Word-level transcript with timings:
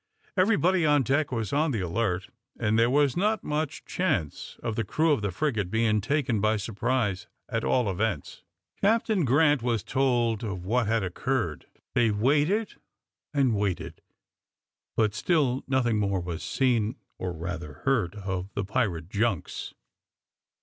Everybody 0.35 0.83
on 0.83 1.03
deck 1.03 1.31
was 1.31 1.53
on 1.53 1.69
the 1.69 1.81
alert, 1.81 2.29
and 2.59 2.79
there 2.79 2.89
was 2.89 3.15
not 3.15 3.43
much 3.43 3.85
chance 3.85 4.57
of 4.63 4.75
the 4.75 4.83
crew 4.83 5.11
of 5.11 5.21
the 5.21 5.29
frigate 5.29 5.69
being 5.69 6.01
taken 6.01 6.41
by 6.41 6.57
surprise 6.57 7.27
at 7.47 7.63
all 7.63 7.87
events. 7.87 8.41
Captain 8.81 9.25
Grant 9.25 9.61
was 9.61 9.83
told 9.83 10.43
of 10.43 10.65
what 10.65 10.87
had 10.87 11.03
occurred; 11.03 11.67
they 11.93 12.09
waited 12.09 12.77
and 13.31 13.53
waited, 13.55 14.01
but 14.97 15.13
still 15.13 15.63
nothing 15.67 15.99
more 15.99 16.19
was 16.19 16.41
seen, 16.41 16.95
or 17.19 17.31
rather 17.31 17.83
heard, 17.85 18.15
of 18.15 18.51
the 18.55 18.65
pirate 18.65 19.07
junks. 19.07 19.75